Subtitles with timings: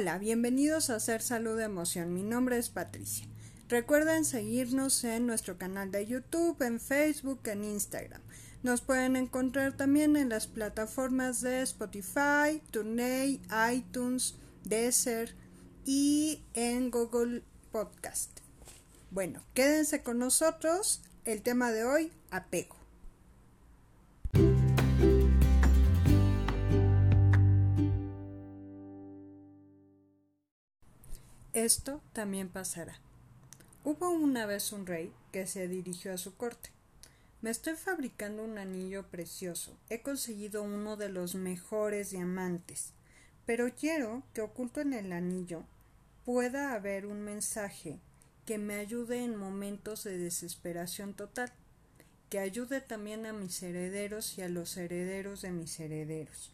[0.00, 2.14] Hola, bienvenidos a Hacer Salud Emoción.
[2.14, 3.26] Mi nombre es Patricia.
[3.68, 8.22] Recuerden seguirnos en nuestro canal de YouTube, en Facebook, en Instagram.
[8.62, 13.42] Nos pueden encontrar también en las plataformas de Spotify, TuneIn,
[13.72, 15.34] iTunes, Deezer
[15.84, 18.38] y en Google Podcast.
[19.10, 21.02] Bueno, quédense con nosotros.
[21.24, 22.77] El tema de hoy, apego.
[31.64, 33.00] Esto también pasará.
[33.82, 36.70] Hubo una vez un rey que se dirigió a su corte.
[37.42, 39.76] Me estoy fabricando un anillo precioso.
[39.90, 42.92] He conseguido uno de los mejores diamantes.
[43.44, 45.64] Pero quiero que oculto en el anillo
[46.24, 47.98] pueda haber un mensaje
[48.46, 51.52] que me ayude en momentos de desesperación total,
[52.30, 56.52] que ayude también a mis herederos y a los herederos de mis herederos.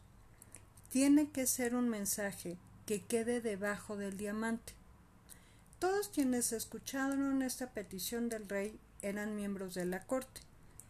[0.88, 4.72] Tiene que ser un mensaje que quede debajo del diamante.
[5.84, 10.40] Todos quienes escucharon esta petición del rey eran miembros de la corte,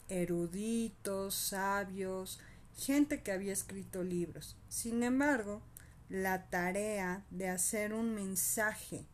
[0.08, 2.38] eruditos, sabios,
[2.76, 4.56] gente que había escrito libros.
[4.68, 5.62] Sin embargo,
[6.08, 9.04] la tarea de hacer un mensaje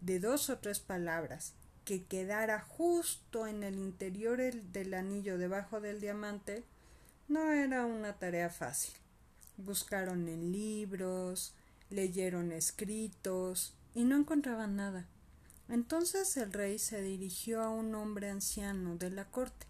[0.00, 6.00] de dos o tres palabras que quedara justo en el interior del anillo debajo del
[6.00, 6.64] diamante
[7.28, 8.94] no era una tarea fácil.
[9.56, 11.54] Buscaron en libros,
[11.90, 15.06] leyeron escritos y no encontraban nada.
[15.72, 19.66] Entonces el rey se dirigió a un hombre anciano de la corte,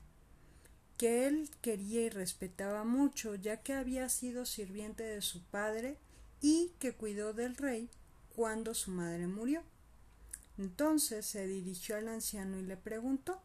[0.98, 5.98] que él quería y respetaba mucho, ya que había sido sirviente de su padre
[6.40, 7.88] y que cuidó del rey
[8.34, 9.62] cuando su madre murió.
[10.58, 13.40] Entonces se dirigió al anciano y le preguntó.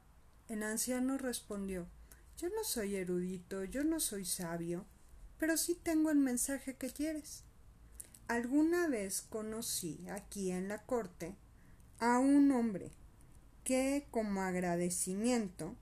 [0.47, 1.86] El anciano respondió
[2.39, 4.83] Yo no soy erudito, yo no soy sabio,
[5.38, 7.44] pero sí tengo el mensaje que quieres.
[8.27, 11.36] Alguna vez conocí aquí en la corte
[11.99, 12.91] a un hombre
[13.63, 15.75] que como agradecimiento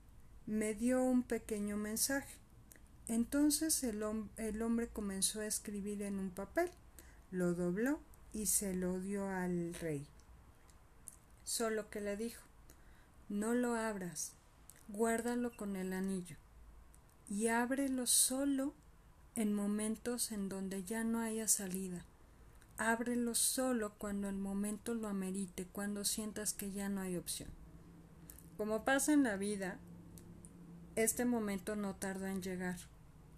[0.46, 2.34] me dio un pequeño mensaje.
[3.08, 4.02] Entonces el,
[4.36, 6.70] el, hombre comenzó a escribir en un papel,
[7.30, 8.00] lo dobló
[8.32, 10.06] y se lo dio al rey.
[11.44, 12.42] Solo que le dijo
[13.28, 14.32] No lo abras,
[14.88, 16.36] guárdalo con el anillo
[17.28, 18.72] y ábrelo solo
[19.34, 22.04] en momentos en donde ya no haya salida
[22.78, 27.50] ábrelo solo cuando el momento lo amerite, cuando sientas que ya no hay opción.
[28.56, 29.78] Como pasa en la vida,
[30.94, 32.76] este momento no tardó en llegar.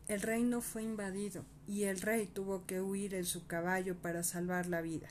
[0.07, 4.67] El reino fue invadido y el rey tuvo que huir en su caballo para salvar
[4.67, 5.09] la vida.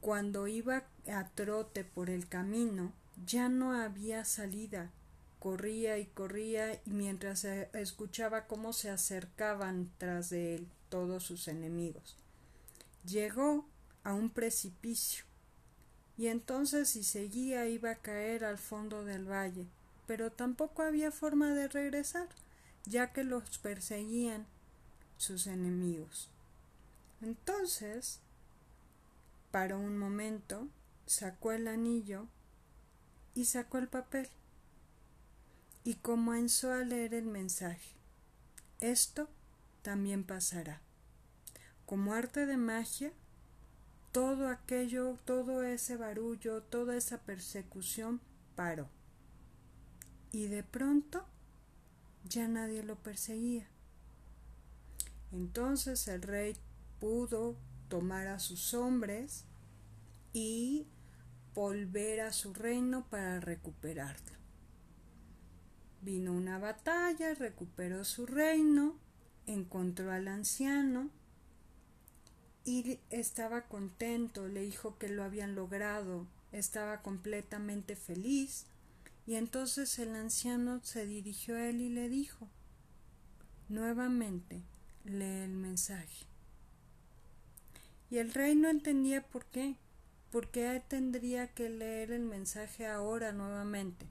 [0.00, 2.92] Cuando iba a trote por el camino,
[3.24, 4.90] ya no había salida.
[5.38, 12.16] Corría y corría y mientras escuchaba cómo se acercaban tras de él todos sus enemigos.
[13.06, 13.64] Llegó
[14.02, 15.24] a un precipicio
[16.18, 19.66] y entonces si seguía iba a caer al fondo del valle,
[20.06, 22.28] pero tampoco había forma de regresar,
[22.84, 24.46] ya que los perseguían
[25.18, 26.30] sus enemigos.
[27.22, 28.20] Entonces,
[29.52, 30.68] para un momento,
[31.06, 32.26] sacó el anillo
[33.34, 34.28] y sacó el papel
[35.84, 37.94] y comenzó a leer el mensaje.
[38.80, 39.28] Esto
[39.82, 40.80] también pasará
[41.86, 43.12] como arte de magia,
[44.12, 48.20] todo aquello, todo ese barullo, toda esa persecución
[48.54, 48.88] paró.
[50.32, 51.24] Y de pronto
[52.28, 53.66] ya nadie lo perseguía.
[55.32, 56.56] Entonces el rey
[56.98, 57.56] pudo
[57.88, 59.44] tomar a sus hombres
[60.32, 60.86] y
[61.54, 64.36] volver a su reino para recuperarlo.
[66.02, 68.96] Vino una batalla, recuperó su reino,
[69.46, 71.10] encontró al anciano,
[72.66, 78.66] y estaba contento, le dijo que lo habían logrado, estaba completamente feliz,
[79.26, 82.48] y entonces el anciano se dirigió a él y le dijo
[83.68, 84.62] nuevamente
[85.04, 86.26] lee el mensaje.
[88.10, 89.76] Y el rey no entendía por qué,
[90.30, 94.06] por qué tendría que leer el mensaje ahora nuevamente,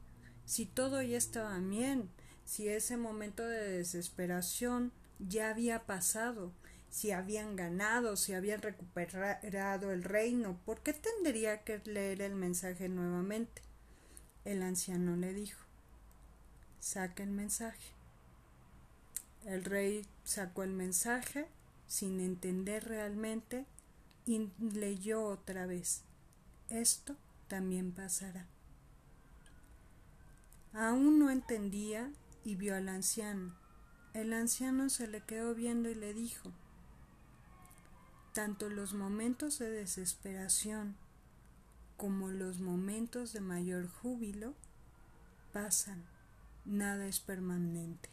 [0.46, 2.10] si todo ya estaba bien,
[2.44, 6.52] si ese momento de desesperación ya había pasado,
[6.96, 12.88] si habían ganado, si habían recuperado el reino, ¿por qué tendría que leer el mensaje
[12.88, 13.62] nuevamente?
[14.46, 15.60] El anciano le dijo,
[16.80, 17.92] saca el mensaje.
[19.44, 21.50] El rey sacó el mensaje
[21.86, 23.66] sin entender realmente
[24.26, 26.04] y leyó otra vez.
[26.70, 27.18] Esto
[27.50, 28.48] también pasará.
[30.72, 32.10] Aún no entendía
[32.46, 33.54] y vio al anciano.
[34.14, 36.54] El anciano se le quedó viendo y le dijo
[38.36, 40.98] tanto los momentos de desesperación
[41.96, 44.54] como los momentos de mayor júbilo
[45.54, 46.04] pasan,
[46.66, 48.10] nada es permanente.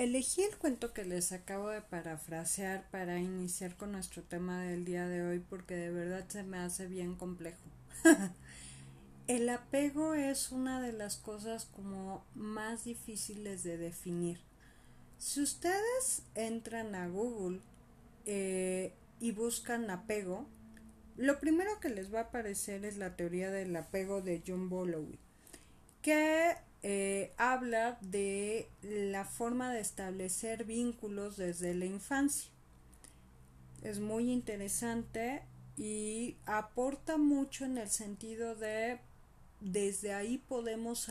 [0.00, 5.06] Elegí el cuento que les acabo de parafrasear para iniciar con nuestro tema del día
[5.06, 7.60] de hoy porque de verdad se me hace bien complejo.
[9.26, 14.40] el apego es una de las cosas como más difíciles de definir.
[15.18, 17.60] Si ustedes entran a Google
[18.24, 20.46] eh, y buscan apego,
[21.18, 25.18] lo primero que les va a aparecer es la teoría del apego de John Bowlby,
[26.00, 32.50] que eh, habla de la forma de establecer vínculos desde la infancia.
[33.82, 35.42] Es muy interesante
[35.76, 38.98] y aporta mucho en el sentido de
[39.60, 41.10] desde ahí podemos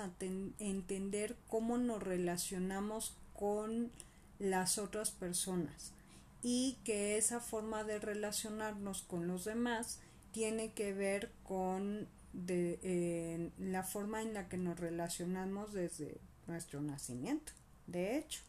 [0.58, 3.92] entender cómo nos relacionamos con
[4.40, 5.94] las otras personas
[6.42, 10.00] y que esa forma de relacionarnos con los demás
[10.32, 17.52] tiene que ver con de la forma en la que nos relacionamos desde nuestro nacimiento,
[17.88, 18.42] de hecho,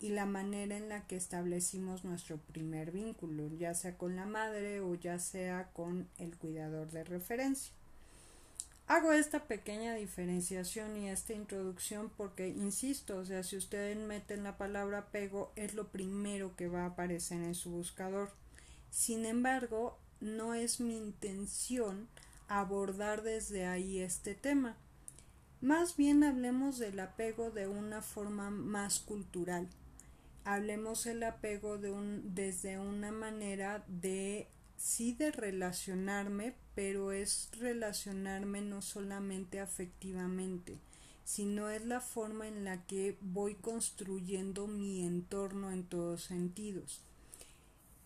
[0.00, 4.80] y la manera en la que establecimos nuestro primer vínculo, ya sea con la madre
[4.80, 7.72] o ya sea con el cuidador de referencia.
[8.86, 14.56] Hago esta pequeña diferenciación y esta introducción porque, insisto, o sea, si ustedes meten la
[14.56, 18.30] palabra apego es lo primero que va a aparecer en su buscador.
[18.90, 22.08] Sin embargo, no es mi intención
[22.48, 24.76] abordar desde ahí este tema.
[25.60, 29.68] Más bien hablemos del apego de una forma más cultural.
[30.44, 38.62] Hablemos el apego de un, desde una manera de sí de relacionarme, pero es relacionarme
[38.62, 40.78] no solamente afectivamente,
[41.24, 47.02] sino es la forma en la que voy construyendo mi entorno en todos sentidos.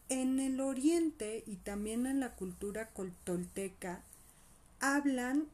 [0.09, 2.91] En el oriente y también en la cultura
[3.25, 4.03] tolteca
[4.83, 5.49] hablan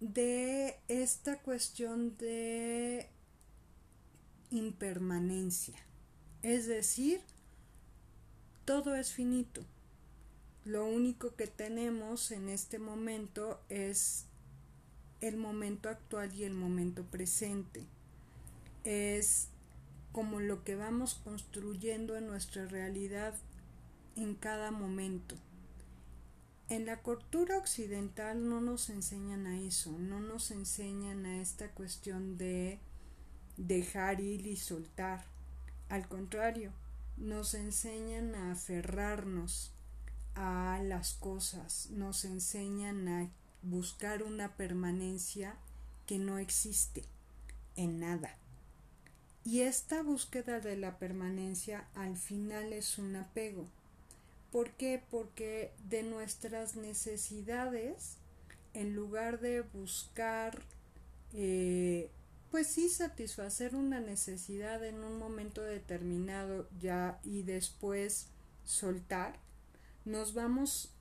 [0.00, 3.10] de esta cuestión de
[4.50, 5.76] impermanencia.
[6.42, 7.20] Es decir,
[8.64, 9.62] todo es finito.
[10.64, 14.26] Lo único que tenemos en este momento es
[15.20, 17.84] el momento actual y el momento presente.
[18.84, 19.48] Es
[20.12, 23.34] como lo que vamos construyendo en nuestra realidad
[24.14, 25.34] en cada momento.
[26.70, 32.38] En la cultura occidental no nos enseñan a eso, no nos enseñan a esta cuestión
[32.38, 32.78] de
[33.58, 35.24] dejar ir y soltar.
[35.90, 36.72] Al contrario,
[37.18, 39.72] nos enseñan a aferrarnos
[40.34, 43.28] a las cosas, nos enseñan a
[43.62, 45.56] buscar una permanencia
[46.06, 47.04] que no existe
[47.76, 48.38] en nada.
[49.44, 53.66] Y esta búsqueda de la permanencia al final es un apego
[54.54, 55.02] ¿Por qué?
[55.10, 58.18] Porque de nuestras necesidades,
[58.72, 60.62] en lugar de buscar,
[61.32, 62.08] eh,
[62.52, 68.28] pues sí, satisfacer una necesidad en un momento determinado ya y después
[68.64, 69.40] soltar,
[70.04, 70.92] nos vamos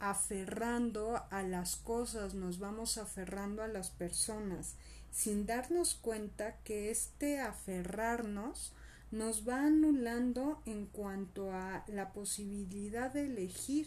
[0.00, 4.74] aferrando a las cosas, nos vamos aferrando a las personas,
[5.12, 8.72] sin darnos cuenta que este aferrarnos
[9.10, 13.86] nos va anulando en cuanto a la posibilidad de elegir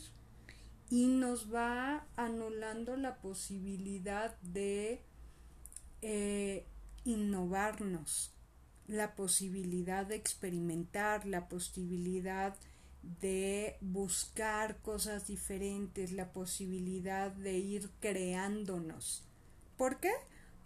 [0.89, 5.01] y nos va anulando la posibilidad de
[6.01, 6.65] eh,
[7.05, 8.31] innovarnos,
[8.87, 12.55] la posibilidad de experimentar, la posibilidad
[13.21, 19.23] de buscar cosas diferentes, la posibilidad de ir creándonos.
[19.77, 20.11] ¿Por qué?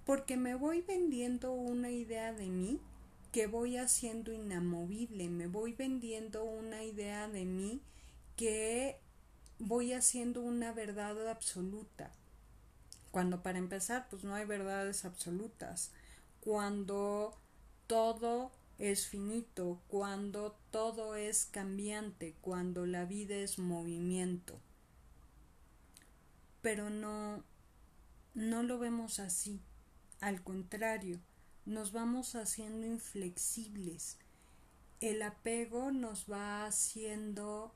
[0.06, 2.80] Porque me voy vendiendo una idea de mí
[3.34, 7.82] que voy haciendo inamovible, me voy vendiendo una idea de mí
[8.36, 9.00] que
[9.58, 12.12] voy haciendo una verdad absoluta.
[13.10, 15.92] Cuando para empezar, pues no hay verdades absolutas.
[16.42, 17.36] Cuando
[17.88, 24.60] todo es finito, cuando todo es cambiante, cuando la vida es movimiento.
[26.62, 27.44] Pero no,
[28.36, 29.60] no lo vemos así.
[30.20, 31.20] Al contrario,
[31.66, 34.18] nos vamos haciendo inflexibles.
[35.02, 37.74] El apego nos va haciendo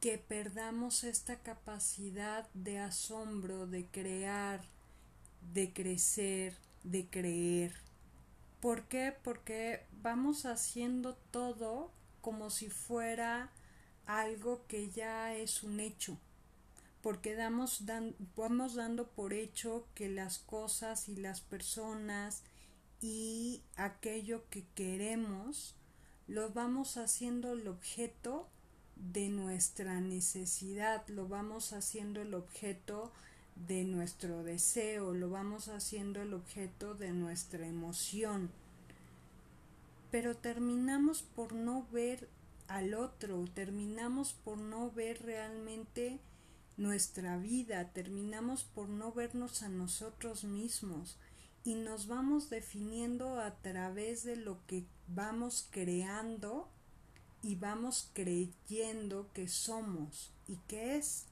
[0.00, 4.62] que perdamos esta capacidad de asombro, de crear,
[5.52, 7.74] de crecer, de creer.
[8.60, 9.14] ¿Por qué?
[9.22, 13.50] Porque vamos haciendo todo como si fuera
[14.06, 16.18] algo que ya es un hecho.
[17.02, 17.84] porque damos,
[18.36, 22.42] vamos dando por hecho que las cosas y las personas
[23.04, 25.74] y aquello que queremos
[26.26, 28.48] lo vamos haciendo el objeto
[28.96, 33.12] de nuestra necesidad, lo vamos haciendo el objeto
[33.56, 38.50] de nuestro deseo, lo vamos haciendo el objeto de nuestra emoción.
[40.10, 42.30] Pero terminamos por no ver
[42.68, 46.20] al otro, terminamos por no ver realmente
[46.78, 51.18] nuestra vida, terminamos por no vernos a nosotros mismos
[51.64, 56.68] y nos vamos definiendo a través de lo que vamos creando
[57.42, 61.24] y vamos creyendo que somos y que es.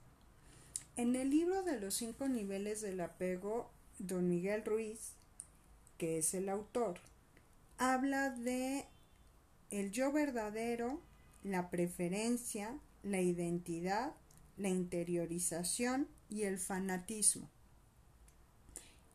[0.97, 5.13] En el libro de los cinco niveles del apego, don Miguel Ruiz,
[5.99, 6.99] que es el autor,
[7.79, 8.87] habla de
[9.71, 11.01] el yo verdadero,
[11.43, 14.13] la preferencia, la identidad,
[14.57, 17.49] la interiorización y el fanatismo.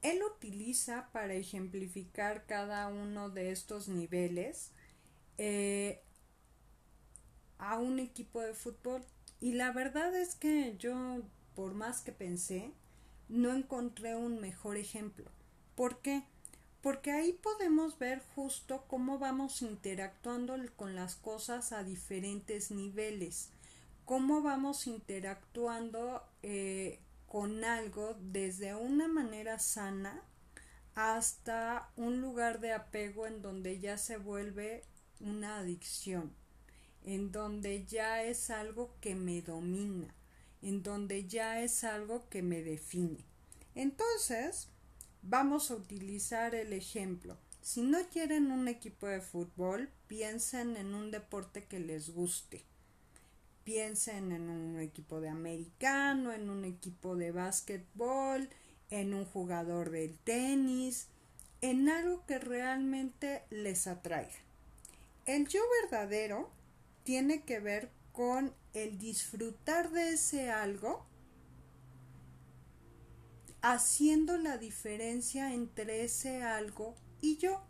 [0.01, 4.71] Él utiliza para ejemplificar cada uno de estos niveles
[5.37, 6.01] eh,
[7.57, 9.03] a un equipo de fútbol.
[9.39, 11.21] Y la verdad es que yo,
[11.55, 12.71] por más que pensé,
[13.29, 15.29] no encontré un mejor ejemplo.
[15.75, 16.23] ¿Por qué?
[16.81, 23.49] Porque ahí podemos ver justo cómo vamos interactuando con las cosas a diferentes niveles,
[24.05, 30.23] cómo vamos interactuando eh, con algo desde una manera sana
[30.95, 34.83] hasta un lugar de apego en donde ya se vuelve
[35.19, 36.33] una adicción
[37.07, 40.13] en donde ya es algo que me domina,
[40.61, 43.23] en donde ya es algo que me define.
[43.75, 44.67] Entonces,
[45.21, 47.37] vamos a utilizar el ejemplo.
[47.61, 52.65] Si no quieren un equipo de fútbol, piensen en un deporte que les guste.
[53.67, 58.47] Piensen en un equipo de americano, en un equipo de básquetbol,
[58.89, 61.09] en un jugador de tenis,
[61.59, 64.39] en algo que realmente les atraiga.
[65.25, 66.49] El yo verdadero
[67.03, 71.05] tiene que ver con el disfrutar de ese algo
[73.61, 77.61] haciendo la diferencia entre ese algo y yo.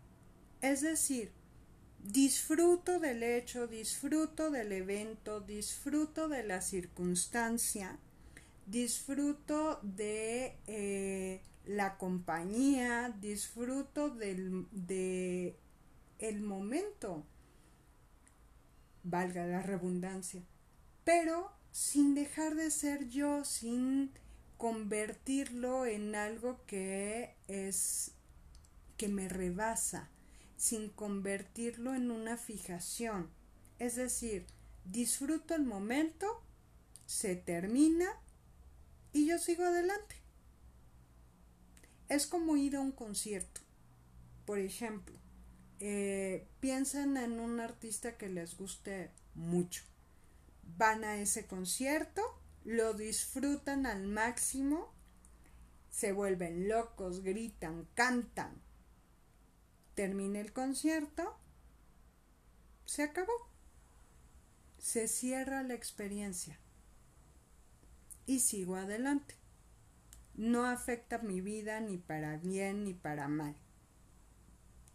[0.60, 1.32] Es decir,
[2.08, 7.98] disfruto del hecho, disfruto del evento, disfruto de la circunstancia,
[8.66, 15.54] disfruto de eh, la compañía, disfruto del de
[16.18, 17.24] el momento
[19.04, 20.42] valga la redundancia,
[21.04, 24.12] pero sin dejar de ser yo, sin
[24.56, 28.12] convertirlo en algo que es
[28.96, 30.08] que me rebasa,
[30.58, 33.30] sin convertirlo en una fijación.
[33.78, 34.44] Es decir,
[34.84, 36.42] disfruto el momento,
[37.06, 38.06] se termina
[39.12, 40.16] y yo sigo adelante.
[42.08, 43.60] Es como ir a un concierto.
[44.44, 45.16] Por ejemplo,
[45.78, 49.84] eh, piensen en un artista que les guste mucho.
[50.76, 52.22] Van a ese concierto,
[52.64, 54.92] lo disfrutan al máximo,
[55.90, 58.67] se vuelven locos, gritan, cantan.
[59.98, 61.36] Termina el concierto,
[62.84, 63.32] se acabó.
[64.78, 66.56] Se cierra la experiencia
[68.24, 69.34] y sigo adelante.
[70.36, 73.56] No afecta mi vida ni para bien ni para mal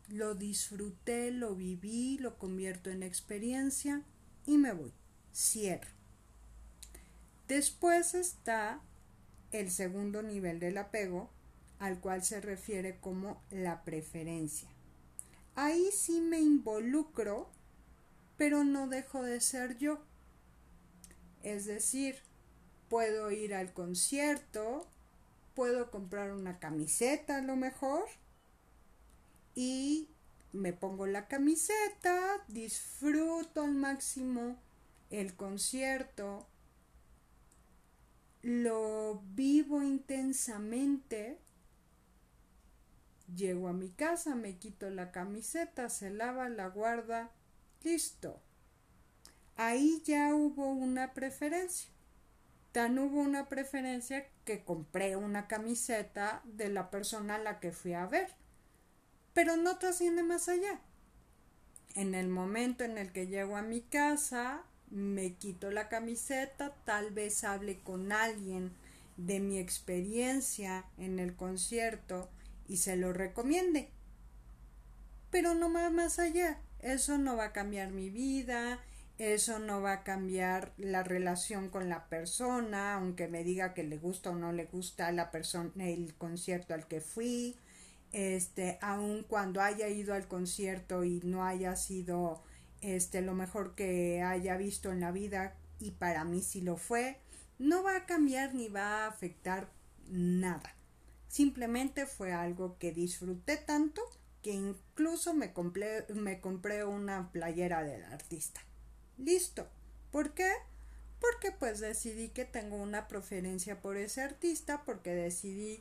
[0.08, 4.04] lo disfruté, lo viví, lo convierto en experiencia
[4.46, 4.94] y me voy.
[5.36, 5.90] Cierro.
[7.50, 8.80] Después está
[9.52, 11.30] el segundo nivel del apego,
[11.80, 14.73] al cual se refiere como la preferencia.
[15.56, 17.50] Ahí sí me involucro,
[18.38, 20.00] pero no dejo de ser yo.
[21.44, 22.22] Es decir,
[22.90, 24.88] puedo ir al concierto,
[25.56, 28.06] puedo comprar una camiseta a lo mejor,
[29.56, 30.10] y
[30.52, 34.58] me pongo la camiseta, disfruto al máximo
[35.10, 36.48] el concierto,
[38.42, 41.40] lo vivo intensamente,
[43.36, 47.32] llego a mi casa, me quito la camiseta, se lava, la guarda,
[47.84, 48.42] listo.
[49.56, 51.89] Ahí ya hubo una preferencia.
[52.72, 57.94] Tan hubo una preferencia que compré una camiseta de la persona a la que fui
[57.94, 58.36] a ver
[59.34, 60.80] pero no trasciende más allá.
[61.96, 67.12] En el momento en el que llego a mi casa, me quito la camiseta, tal
[67.12, 68.72] vez hable con alguien
[69.18, 72.30] de mi experiencia en el concierto
[72.74, 73.92] y se lo recomiende.
[75.30, 76.60] Pero no va más allá.
[76.80, 78.80] Eso no va a cambiar mi vida,
[79.20, 83.98] eso no va a cambiar la relación con la persona, aunque me diga que le
[83.98, 87.56] gusta o no le gusta la persona el concierto al que fui,
[88.12, 92.44] este, aun cuando haya ido al concierto y no haya sido
[92.82, 97.20] este lo mejor que haya visto en la vida y para mí sí lo fue,
[97.60, 99.70] no va a cambiar ni va a afectar
[100.10, 100.75] nada.
[101.34, 104.04] Simplemente fue algo que disfruté tanto
[104.44, 108.62] que incluso me compré, me compré una playera del artista.
[109.18, 109.68] Listo.
[110.12, 110.52] ¿Por qué?
[111.20, 115.80] Porque pues decidí que tengo una preferencia por ese artista, porque decidí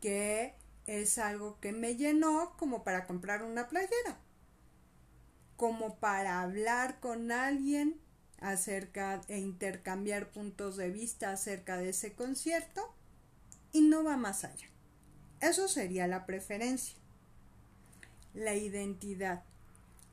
[0.00, 0.54] que
[0.86, 4.18] es algo que me llenó como para comprar una playera,
[5.58, 8.00] como para hablar con alguien
[8.40, 12.94] acerca e intercambiar puntos de vista acerca de ese concierto
[13.70, 14.70] y no va más allá.
[15.44, 16.96] Eso sería la preferencia.
[18.32, 19.42] La identidad.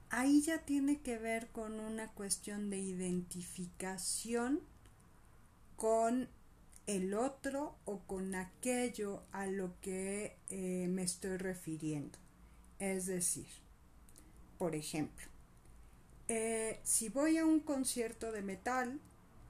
[0.09, 4.59] Ahí ya tiene que ver con una cuestión de identificación
[5.77, 6.27] con
[6.85, 12.19] el otro o con aquello a lo que eh, me estoy refiriendo.
[12.79, 13.47] Es decir,
[14.57, 15.27] por ejemplo,
[16.27, 18.99] eh, si voy a un concierto de metal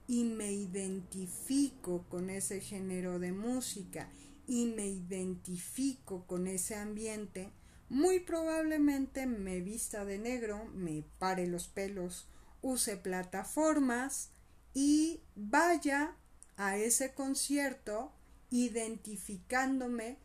[0.06, 4.08] y me identifico con ese género de música
[4.46, 7.50] y me identifico con ese ambiente,
[7.88, 12.26] muy probablemente me vista de negro, me pare los pelos,
[12.62, 14.30] use plataformas
[14.74, 16.16] y vaya
[16.56, 18.12] a ese concierto
[18.50, 20.18] identificándome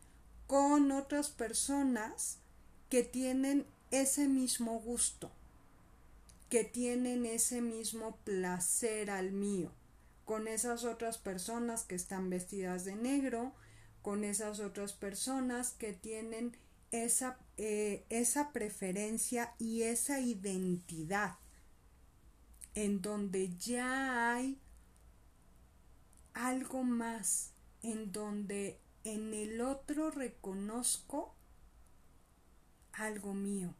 [0.46, 2.38] con otras personas
[2.88, 5.30] que tienen ese mismo gusto,
[6.48, 9.72] que tienen ese mismo placer al mío,
[10.24, 13.52] con esas otras personas que están vestidas de negro,
[14.08, 16.56] con esas otras personas que tienen
[16.92, 21.36] esa, eh, esa preferencia y esa identidad
[22.74, 24.58] en donde ya hay
[26.32, 31.34] algo más, en donde en el otro reconozco
[32.94, 33.74] algo mío,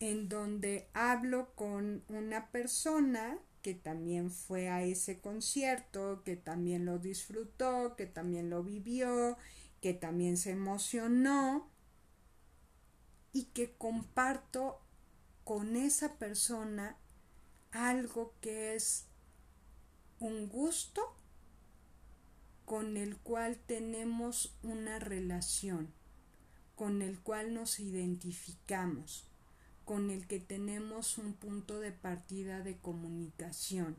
[0.00, 6.98] en donde hablo con una persona que también fue a ese concierto, que también lo
[6.98, 9.36] disfrutó, que también lo vivió,
[9.82, 11.68] que también se emocionó
[13.30, 14.80] y que comparto
[15.44, 16.96] con esa persona
[17.70, 19.04] algo que es
[20.18, 21.14] un gusto
[22.64, 25.92] con el cual tenemos una relación,
[26.74, 29.27] con el cual nos identificamos,
[29.88, 33.96] con el que tenemos un punto de partida de comunicación,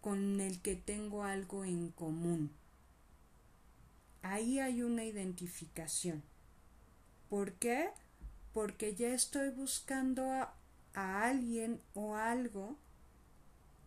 [0.00, 2.52] con el que tengo algo en común.
[4.22, 6.22] Ahí hay una identificación.
[7.28, 7.88] ¿Por qué?
[8.54, 10.54] Porque ya estoy buscando a,
[10.94, 12.76] a alguien o algo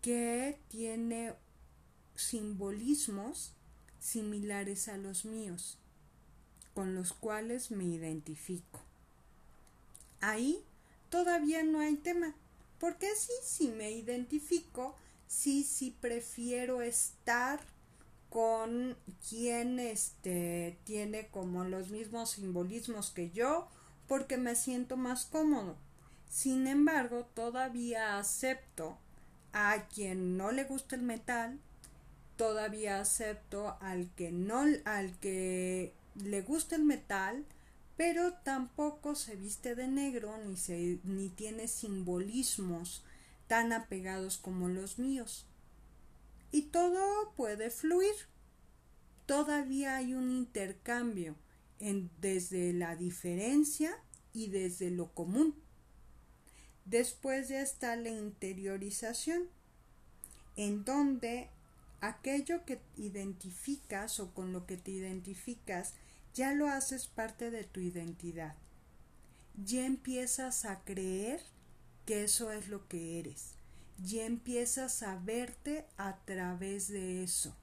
[0.01, 1.35] que tiene
[2.15, 3.53] simbolismos
[3.97, 5.77] similares a los míos,
[6.73, 8.81] con los cuales me identifico.
[10.19, 10.65] Ahí
[11.13, 12.33] todavía no hay tema,
[12.79, 14.95] porque sí, sí me identifico,
[15.27, 17.59] sí, sí prefiero estar
[18.31, 18.97] con
[19.29, 23.67] quien este tiene como los mismos simbolismos que yo
[24.07, 25.75] porque me siento más cómodo.
[26.31, 28.97] Sin embargo, todavía acepto
[29.51, 31.59] a quien no le gusta el metal,
[32.37, 37.45] todavía acepto al que no al que le gusta el metal,
[37.95, 43.03] pero tampoco se viste de negro ni se ni tiene simbolismos
[43.47, 45.45] tan apegados como los míos.
[46.51, 48.13] Y todo puede fluir.
[49.25, 51.35] Todavía hay un intercambio
[51.79, 53.95] en, desde la diferencia
[54.33, 55.55] y desde lo común.
[56.85, 59.47] Después ya está la interiorización,
[60.55, 61.49] en donde
[62.01, 65.93] aquello que identificas o con lo que te identificas
[66.33, 68.55] ya lo haces parte de tu identidad.
[69.55, 71.41] Ya empiezas a creer
[72.05, 73.55] que eso es lo que eres.
[74.03, 77.55] Ya empiezas a verte a través de eso.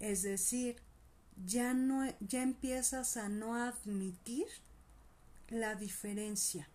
[0.00, 0.76] Es decir,
[1.44, 4.46] ya no ya empiezas a no admitir
[5.48, 6.68] la diferencia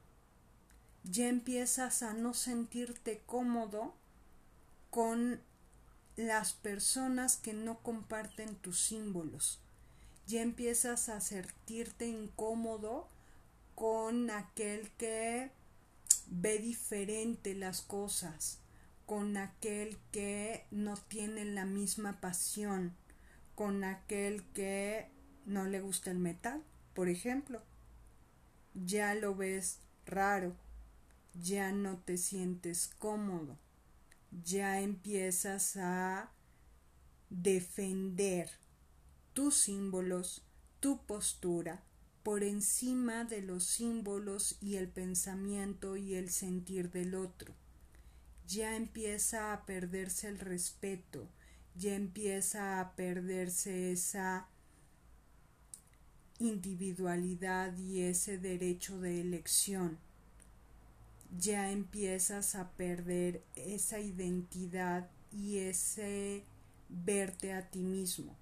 [1.04, 3.96] ya empiezas a no sentirte cómodo
[4.90, 5.42] con
[6.16, 9.60] las personas que no comparten tus símbolos.
[10.30, 13.08] Ya empiezas a sentirte incómodo
[13.74, 15.50] con aquel que
[16.28, 18.60] ve diferente las cosas,
[19.08, 22.94] con aquel que no tiene la misma pasión,
[23.56, 25.10] con aquel que
[25.48, 26.64] no le gusta el metal,
[26.94, 27.64] por ejemplo.
[28.76, 30.56] Ya lo ves raro,
[31.34, 33.58] ya no te sientes cómodo,
[34.44, 36.30] ya empiezas a
[37.32, 38.52] defender
[39.34, 40.44] tus símbolos,
[40.80, 41.84] tu postura,
[42.24, 47.54] por encima de los símbolos y el pensamiento y el sentir del otro.
[48.48, 51.28] Ya empieza a perderse el respeto,
[51.76, 54.48] ya empieza a perderse esa
[56.40, 59.98] individualidad y ese derecho de elección.
[61.38, 66.44] Ya empiezas a perder esa identidad y ese
[66.90, 68.36] verte a ti mismo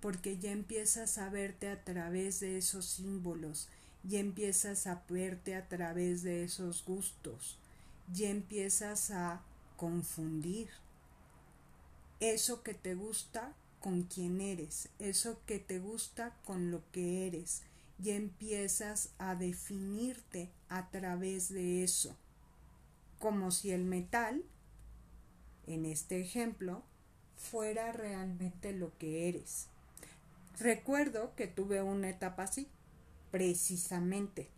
[0.00, 3.68] porque ya empiezas a verte a través de esos símbolos,
[4.04, 7.58] ya empiezas a verte a través de esos gustos,
[8.12, 9.42] ya empiezas a
[9.76, 10.68] confundir
[12.20, 17.62] eso que te gusta con quién eres, eso que te gusta con lo que eres,
[17.98, 22.16] ya empiezas a definirte a través de eso,
[23.18, 24.44] como si el metal,
[25.66, 26.82] en este ejemplo,
[27.36, 29.66] fuera realmente lo que eres.
[30.60, 32.68] Recuerdo que tuve una etapa así,
[33.30, 34.50] precisamente,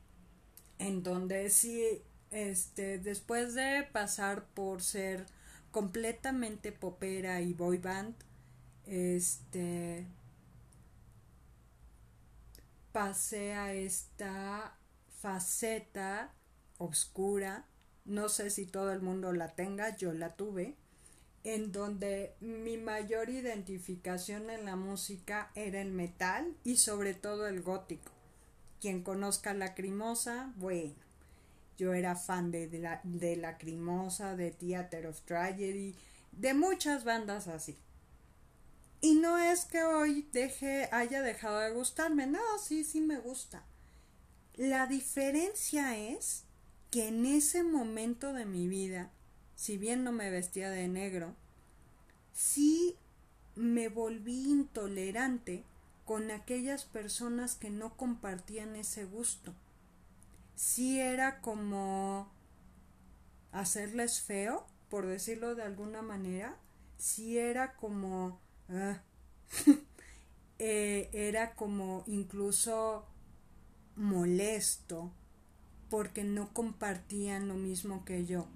[0.79, 5.27] en donde sí, este, después de pasar por ser
[5.71, 8.15] completamente popera y boy band,
[8.87, 10.07] este,
[12.93, 14.75] pasé a esta
[15.21, 16.33] faceta
[16.79, 17.67] oscura,
[18.05, 20.77] no sé si todo el mundo la tenga, yo la tuve,
[21.45, 27.63] en donde mi mayor identificación en la música era el metal y sobre todo el
[27.63, 28.13] gótico.
[28.81, 30.95] Quien conozca Lacrimosa, bueno,
[31.79, 35.95] yo era fan de, la, de Lacrimosa, de Theater of Tragedy,
[36.33, 37.77] de muchas bandas así.
[39.01, 43.65] Y no es que hoy deje, haya dejado de gustarme, no, sí, sí me gusta.
[44.57, 46.45] La diferencia es
[46.91, 49.11] que en ese momento de mi vida
[49.61, 51.35] si bien no me vestía de negro,
[52.33, 52.97] sí
[53.57, 55.65] me volví intolerante
[56.07, 59.53] con aquellas personas que no compartían ese gusto.
[60.57, 62.33] Sí era como
[63.53, 66.57] hacerles feo, por decirlo de alguna manera,
[66.97, 68.41] sí era como...
[68.71, 69.03] Ah,
[70.59, 73.05] eh, era como incluso
[73.95, 75.13] molesto
[75.91, 78.49] porque no compartían lo mismo que yo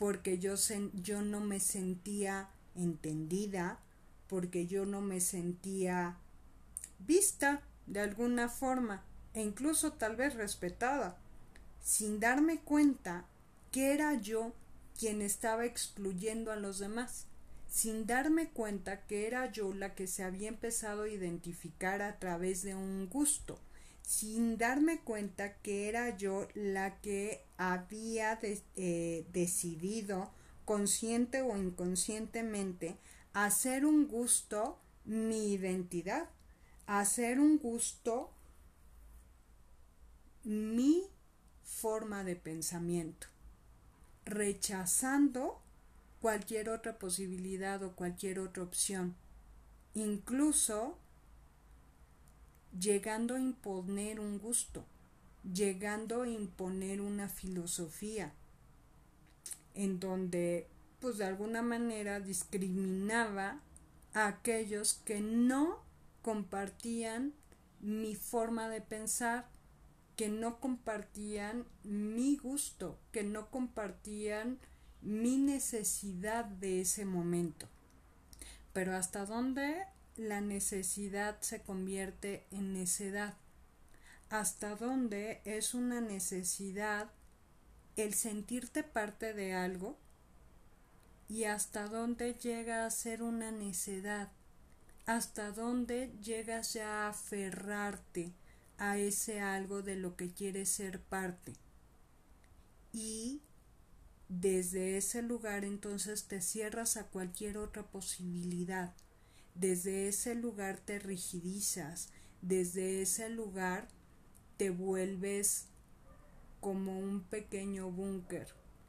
[0.00, 0.54] porque yo,
[0.94, 3.80] yo no me sentía entendida,
[4.28, 6.16] porque yo no me sentía
[7.00, 9.02] vista de alguna forma
[9.34, 11.18] e incluso tal vez respetada,
[11.84, 13.26] sin darme cuenta
[13.72, 14.54] que era yo
[14.98, 17.26] quien estaba excluyendo a los demás,
[17.68, 22.62] sin darme cuenta que era yo la que se había empezado a identificar a través
[22.62, 23.60] de un gusto,
[24.10, 30.32] sin darme cuenta que era yo la que había eh, decidido
[30.64, 32.98] consciente o inconscientemente
[33.34, 36.28] hacer un gusto mi identidad,
[36.88, 38.32] hacer un gusto
[40.42, 41.04] mi
[41.62, 43.28] forma de pensamiento,
[44.24, 45.62] rechazando
[46.20, 49.14] cualquier otra posibilidad o cualquier otra opción,
[49.94, 50.98] incluso
[52.78, 54.84] llegando a imponer un gusto,
[55.52, 58.32] llegando a imponer una filosofía,
[59.74, 60.68] en donde
[61.00, 63.60] pues de alguna manera discriminaba
[64.12, 65.80] a aquellos que no
[66.22, 67.32] compartían
[67.80, 69.48] mi forma de pensar,
[70.16, 74.58] que no compartían mi gusto, que no compartían
[75.00, 77.66] mi necesidad de ese momento.
[78.74, 79.86] Pero hasta dónde
[80.20, 83.34] la necesidad se convierte en necedad.
[84.28, 87.10] Hasta dónde es una necesidad
[87.96, 89.98] el sentirte parte de algo
[91.28, 94.30] y hasta dónde llega a ser una necedad,
[95.06, 98.32] hasta dónde llegas ya a aferrarte
[98.78, 101.52] a ese algo de lo que quieres ser parte.
[102.92, 103.42] Y
[104.28, 108.94] desde ese lugar entonces te cierras a cualquier otra posibilidad
[109.54, 112.10] desde ese lugar te rigidizas,
[112.42, 113.88] desde ese lugar
[114.56, 115.66] te vuelves
[116.60, 118.48] como un pequeño búnker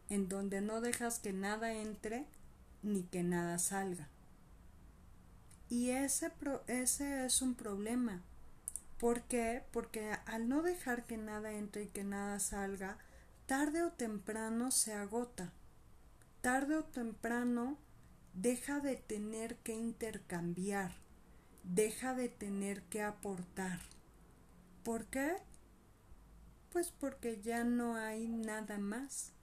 [0.09, 2.25] en donde no dejas que nada entre
[2.83, 4.09] ni que nada salga.
[5.69, 6.31] Y ese,
[6.67, 8.21] ese es un problema.
[8.99, 9.63] ¿Por qué?
[9.71, 12.97] Porque al no dejar que nada entre y que nada salga,
[13.45, 15.53] tarde o temprano se agota.
[16.41, 17.77] Tarde o temprano
[18.33, 20.91] deja de tener que intercambiar,
[21.63, 23.79] deja de tener que aportar.
[24.83, 25.35] ¿Por qué?
[26.71, 29.33] Pues porque ya no hay nada más,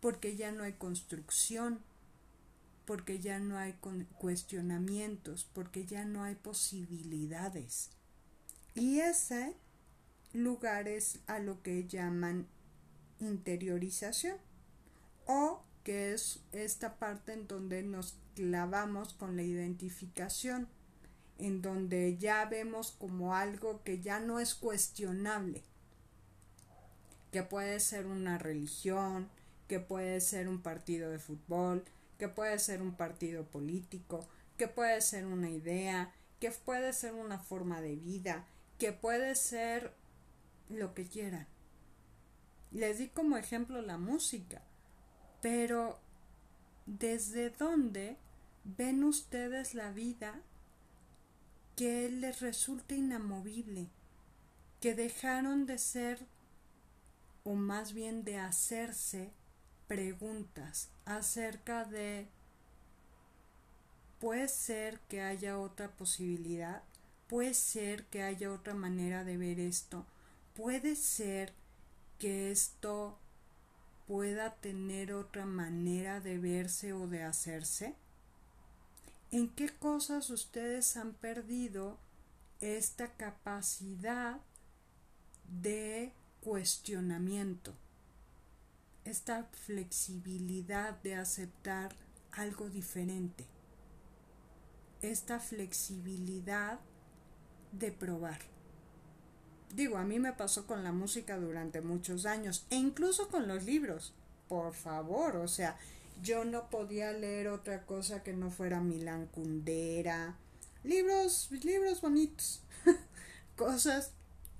[0.00, 1.80] porque ya no hay construcción,
[2.86, 3.74] porque ya no hay
[4.18, 7.90] cuestionamientos, porque ya no hay posibilidades.
[8.74, 9.54] Y ese
[10.32, 12.46] lugar es a lo que llaman
[13.20, 14.36] interiorización
[15.26, 20.66] o que es esta parte en donde nos clavamos con la identificación,
[21.38, 25.62] en donde ya vemos como algo que ya no es cuestionable,
[27.30, 29.28] que puede ser una religión,
[29.68, 31.84] que puede ser un partido de fútbol,
[32.18, 37.38] que puede ser un partido político, que puede ser una idea, que puede ser una
[37.38, 38.44] forma de vida,
[38.76, 39.94] que puede ser
[40.68, 41.46] lo que quieran.
[42.72, 44.62] Les di como ejemplo la música,
[45.40, 45.98] pero
[46.86, 48.16] ¿desde dónde
[48.64, 50.40] ven ustedes la vida
[51.76, 53.88] que les resulta inamovible,
[54.80, 56.26] que dejaron de ser
[57.44, 59.30] o más bien de hacerse
[59.86, 62.26] preguntas acerca de
[64.18, 66.82] puede ser que haya otra posibilidad,
[67.28, 70.06] puede ser que haya otra manera de ver esto,
[70.54, 71.52] puede ser
[72.18, 73.18] que esto
[74.06, 77.94] pueda tener otra manera de verse o de hacerse?
[79.30, 81.98] ¿En qué cosas ustedes han perdido
[82.60, 84.40] esta capacidad
[85.60, 87.74] de cuestionamiento?
[89.04, 91.94] Esta flexibilidad de aceptar
[92.32, 93.46] algo diferente.
[95.02, 96.80] Esta flexibilidad
[97.72, 98.55] de probar.
[99.74, 103.64] Digo, a mí me pasó con la música durante muchos años e incluso con los
[103.64, 104.14] libros.
[104.48, 105.76] Por favor, o sea,
[106.22, 110.36] yo no podía leer otra cosa que no fuera Milán Kundera.
[110.82, 112.62] Libros, libros bonitos.
[113.56, 114.12] Cosas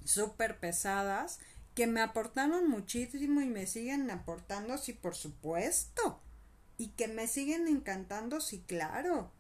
[0.05, 1.38] súper pesadas
[1.75, 6.21] que me aportaron muchísimo y me siguen aportando, sí, por supuesto.
[6.79, 9.31] Y que me siguen encantando, sí, claro.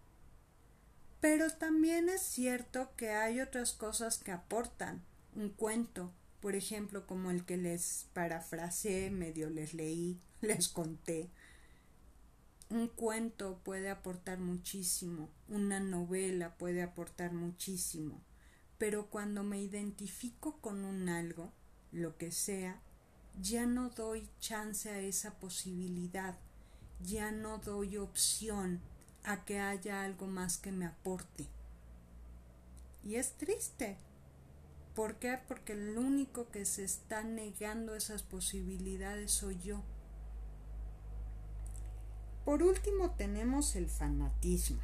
[1.20, 5.02] Pero también es cierto que hay otras cosas que aportan
[5.36, 11.30] un cuento, por ejemplo, como el que les parafraseé, medio les leí, les conté.
[12.68, 18.20] Un cuento puede aportar muchísimo, una novela puede aportar muchísimo,
[18.76, 21.52] pero cuando me identifico con un algo,
[21.92, 22.80] lo que sea,
[23.40, 26.36] ya no doy chance a esa posibilidad,
[27.00, 28.80] ya no doy opción
[29.22, 31.46] a que haya algo más que me aporte.
[33.04, 33.96] Y es triste,
[34.96, 35.38] ¿Por qué?
[35.46, 39.82] Porque el único que se está negando esas posibilidades soy yo.
[42.46, 44.80] Por último tenemos el fanatismo.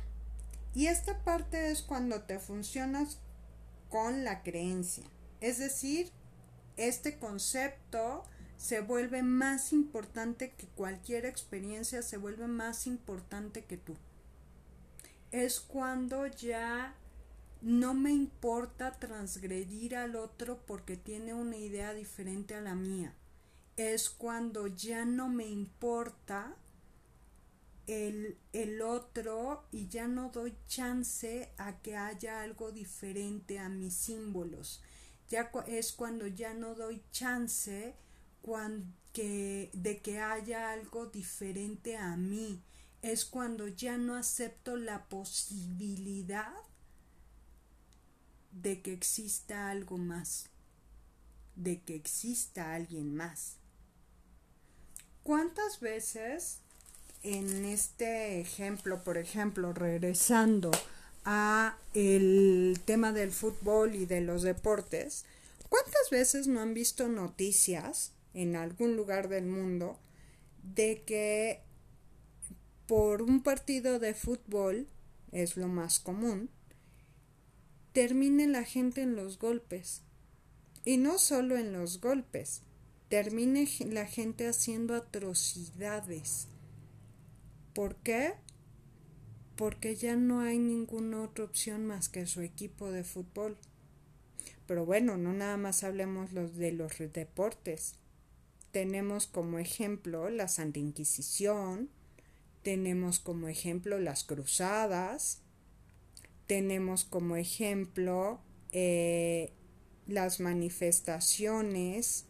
[0.75, 3.20] Y esta parte es cuando te funcionas
[3.88, 5.05] con la creencia.
[5.40, 6.12] Es decir,
[6.77, 8.25] este concepto
[8.59, 13.96] se vuelve más importante que cualquier experiencia, se vuelve más importante que tú.
[15.31, 16.94] Es cuando ya
[17.62, 23.14] no me importa transgredir al otro porque tiene una idea diferente a la mía.
[23.77, 26.57] Es cuando ya no me importa
[27.87, 33.94] el, el, otro y ya no doy chance a que haya algo diferente a mis
[33.94, 34.83] símbolos.
[35.29, 37.94] Ya es cuando ya no doy chance
[39.12, 42.61] que, de que haya algo diferente a mí.
[43.03, 46.53] Es cuando ya no acepto la posibilidad
[48.53, 50.51] de que exista algo más,
[51.57, 53.57] de que exista alguien más.
[55.23, 56.61] ¿Cuántas veces
[57.23, 60.71] en este ejemplo, por ejemplo, regresando
[61.25, 65.25] a el tema del fútbol y de los deportes,
[65.69, 69.99] cuántas veces no han visto noticias en algún lugar del mundo
[70.62, 71.61] de que
[72.87, 74.88] por un partido de fútbol
[75.31, 76.51] es lo más común
[77.93, 80.03] termine la gente en los golpes.
[80.85, 82.63] Y no solo en los golpes,
[83.09, 86.49] termine la gente haciendo atrocidades.
[87.75, 88.35] ¿Por qué?
[89.57, 93.57] Porque ya no hay ninguna otra opción más que su equipo de fútbol.
[94.67, 97.97] Pero bueno, no nada más hablemos los de los deportes.
[98.71, 101.91] Tenemos como ejemplo la Santa Inquisición,
[102.63, 105.42] tenemos como ejemplo las cruzadas,
[106.53, 108.38] tenemos como ejemplo
[108.73, 109.55] eh,
[110.07, 112.27] las manifestaciones,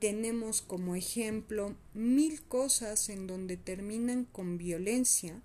[0.00, 5.40] tenemos como ejemplo mil cosas en donde terminan con violencia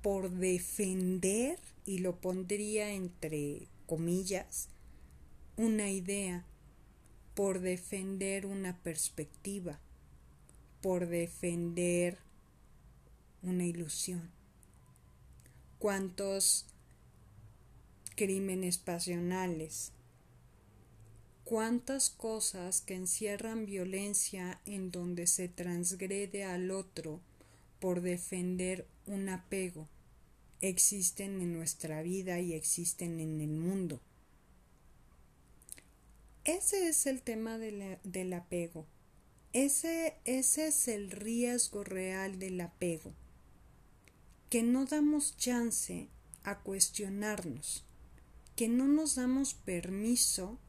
[0.00, 4.70] por defender, y lo pondría entre comillas,
[5.58, 6.46] una idea,
[7.34, 9.78] por defender una perspectiva,
[10.80, 12.16] por defender
[13.42, 14.32] una ilusión.
[15.84, 16.64] ¿Cuántos
[18.16, 19.92] crímenes pasionales?
[21.44, 27.20] ¿Cuántas cosas que encierran violencia en donde se transgrede al otro
[27.80, 29.86] por defender un apego
[30.62, 34.00] existen en nuestra vida y existen en el mundo?
[36.44, 38.86] Ese es el tema del apego.
[39.52, 43.12] Ese, ese es el riesgo real del apego.
[44.54, 46.08] Que no damos chance
[46.44, 47.84] a cuestionarnos,
[48.54, 50.60] que no nos damos permiso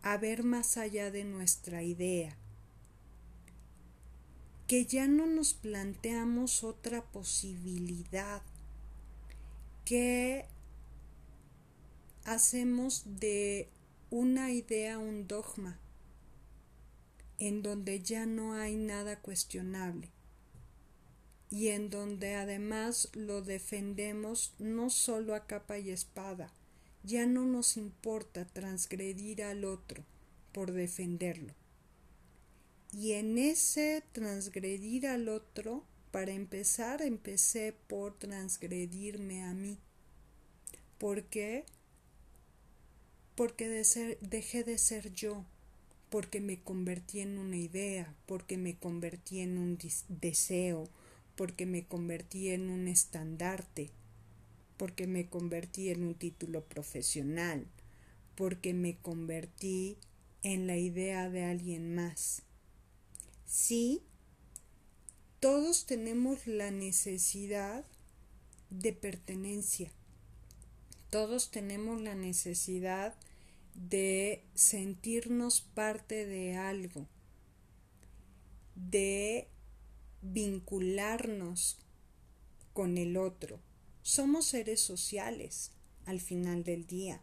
[0.00, 2.38] a ver más allá de nuestra idea,
[4.68, 8.42] que ya no nos planteamos otra posibilidad,
[9.84, 10.46] que
[12.22, 13.68] hacemos de
[14.10, 15.80] una idea un dogma,
[17.40, 20.12] en donde ya no hay nada cuestionable
[21.52, 26.50] y en donde además lo defendemos no solo a capa y espada,
[27.04, 30.02] ya no nos importa transgredir al otro
[30.52, 31.52] por defenderlo.
[32.90, 39.78] Y en ese transgredir al otro, para empezar, empecé por transgredirme a mí.
[40.96, 41.66] ¿Por qué?
[43.34, 43.68] Porque
[44.22, 45.44] dejé de ser yo,
[46.08, 50.88] porque me convertí en una idea, porque me convertí en un deseo,
[51.36, 53.90] porque me convertí en un estandarte,
[54.76, 57.66] porque me convertí en un título profesional,
[58.34, 59.98] porque me convertí
[60.42, 62.42] en la idea de alguien más.
[63.46, 64.02] Sí,
[65.40, 67.84] todos tenemos la necesidad
[68.70, 69.90] de pertenencia.
[71.10, 73.14] Todos tenemos la necesidad
[73.74, 77.06] de sentirnos parte de algo,
[78.74, 79.48] de
[80.22, 81.78] vincularnos
[82.72, 83.60] con el otro.
[84.02, 85.72] Somos seres sociales
[86.06, 87.22] al final del día.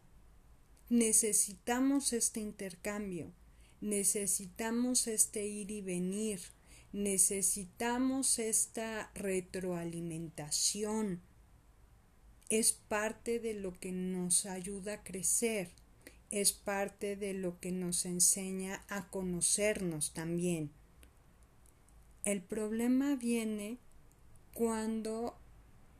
[0.89, 3.31] Necesitamos este intercambio,
[3.81, 6.41] necesitamos este ir y venir,
[6.93, 11.21] necesitamos esta retroalimentación.
[12.49, 15.71] Es parte de lo que nos ayuda a crecer,
[16.31, 20.71] es parte de lo que nos enseña a conocernos también.
[22.25, 23.77] El problema viene
[24.53, 25.37] cuando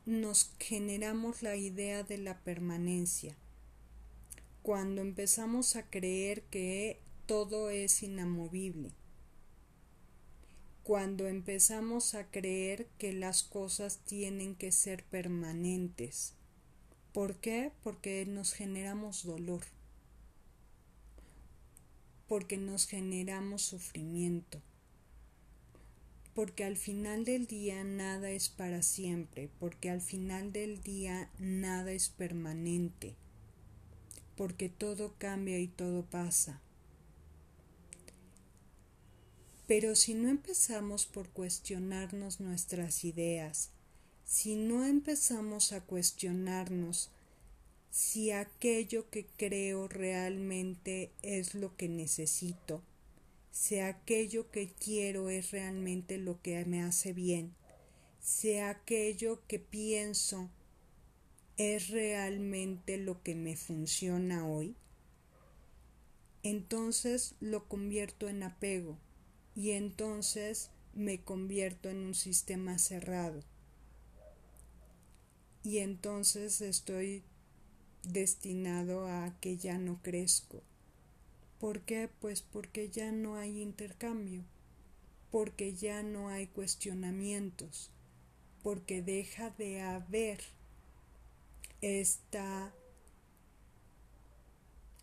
[0.04, 3.36] nos generamos la idea de la permanencia,
[4.62, 8.92] cuando empezamos a creer que todo es inamovible,
[10.82, 16.34] cuando empezamos a creer que las cosas tienen que ser permanentes.
[17.14, 17.72] ¿Por qué?
[17.82, 19.62] Porque nos generamos dolor,
[22.28, 24.60] porque nos generamos sufrimiento
[26.40, 31.92] porque al final del día nada es para siempre, porque al final del día nada
[31.92, 33.14] es permanente,
[34.38, 36.62] porque todo cambia y todo pasa.
[39.66, 43.68] Pero si no empezamos por cuestionarnos nuestras ideas,
[44.24, 47.10] si no empezamos a cuestionarnos
[47.90, 52.82] si aquello que creo realmente es lo que necesito,
[53.50, 57.54] si aquello que quiero es realmente lo que me hace bien,
[58.20, 60.50] si aquello que pienso
[61.56, 64.76] es realmente lo que me funciona hoy,
[66.42, 68.98] entonces lo convierto en apego
[69.54, 73.42] y entonces me convierto en un sistema cerrado.
[75.62, 77.22] Y entonces estoy
[78.02, 80.62] destinado a que ya no crezco
[81.60, 82.08] ¿Por qué?
[82.20, 84.44] Pues porque ya no hay intercambio,
[85.30, 87.90] porque ya no hay cuestionamientos,
[88.62, 90.40] porque deja de haber
[91.82, 92.72] esta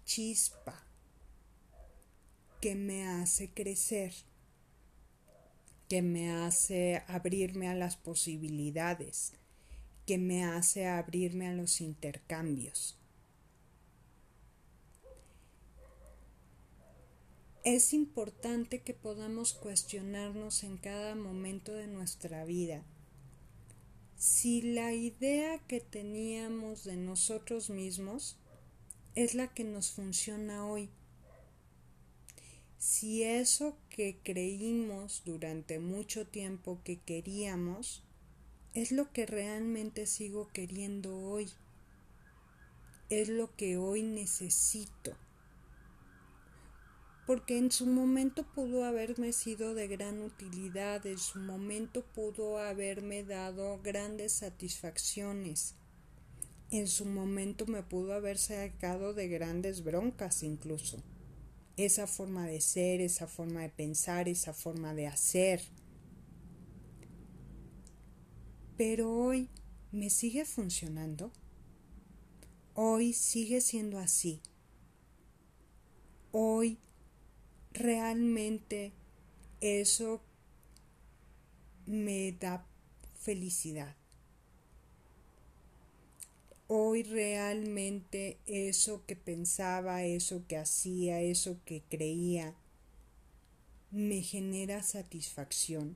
[0.03, 0.83] chispa
[2.59, 4.15] que me hace crecer,
[5.87, 9.33] que me hace abrirme a las posibilidades,
[10.07, 12.97] que me hace abrirme a los intercambios.
[17.69, 22.81] Es importante que podamos cuestionarnos en cada momento de nuestra vida
[24.15, 28.37] si la idea que teníamos de nosotros mismos
[29.15, 30.89] es la que nos funciona hoy.
[32.77, 38.01] Si eso que creímos durante mucho tiempo que queríamos
[38.75, 41.49] es lo que realmente sigo queriendo hoy.
[43.09, 45.17] Es lo que hoy necesito
[47.27, 53.25] porque en su momento pudo haberme sido de gran utilidad, en su momento pudo haberme
[53.25, 55.75] dado grandes satisfacciones,
[56.71, 61.03] en su momento me pudo haber sacado de grandes broncas incluso.
[61.75, 65.61] Esa forma de ser, esa forma de pensar, esa forma de hacer.
[68.77, 69.49] Pero hoy
[69.91, 71.31] me sigue funcionando.
[72.73, 74.41] Hoy sigue siendo así.
[76.31, 76.79] Hoy
[77.77, 78.91] realmente
[79.61, 80.21] eso
[81.85, 82.65] me da
[83.19, 83.95] felicidad.
[86.67, 92.55] Hoy realmente eso que pensaba, eso que hacía, eso que creía,
[93.89, 95.95] me genera satisfacción,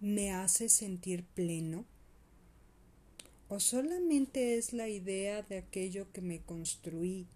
[0.00, 1.86] me hace sentir pleno,
[3.48, 7.26] o solamente es la idea de aquello que me construí,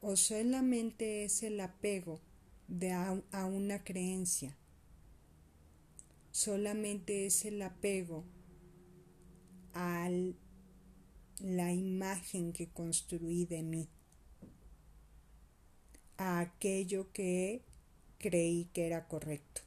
[0.00, 2.20] o solamente es el apego
[2.68, 4.56] de a, a una creencia.
[6.30, 8.24] Solamente es el apego
[9.72, 10.08] a
[11.40, 13.88] la imagen que construí de mí,
[16.16, 17.62] a aquello que
[18.18, 19.65] creí que era correcto.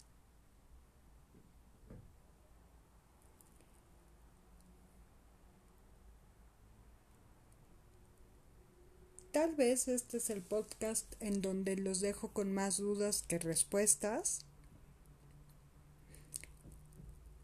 [9.31, 14.45] Tal vez este es el podcast en donde los dejo con más dudas que respuestas.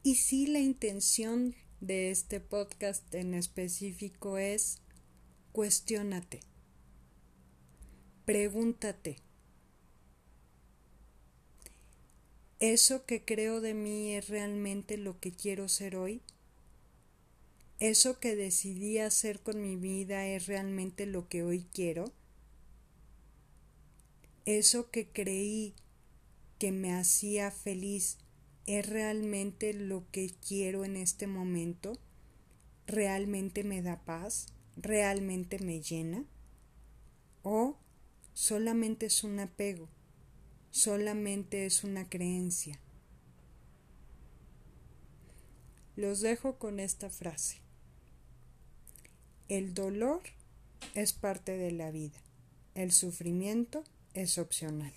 [0.01, 4.81] Y si la intención de este podcast en específico es
[5.51, 6.39] cuestiónate.
[8.25, 9.17] Pregúntate.
[12.59, 16.23] ¿Eso que creo de mí es realmente lo que quiero ser hoy?
[17.79, 22.13] ¿Eso que decidí hacer con mi vida es realmente lo que hoy quiero?
[24.45, 25.75] ¿Eso que creí
[26.57, 28.17] que me hacía feliz
[28.65, 31.99] es realmente lo que quiero en este momento?
[32.87, 34.53] ¿Realmente me da paz?
[34.77, 36.23] ¿Realmente me llena?
[37.43, 37.77] ¿O
[38.33, 39.89] solamente es un apego?
[40.71, 42.79] ¿Solamente es una creencia?
[45.97, 47.64] Los dejo con esta frase.
[49.47, 50.23] El dolor
[50.95, 52.19] es parte de la vida.
[52.73, 53.83] El sufrimiento
[54.15, 54.93] es opcional.